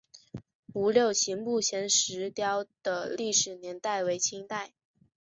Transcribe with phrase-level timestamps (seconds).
[0.73, 4.73] 吴六奇墓前石雕的历史年代为清代。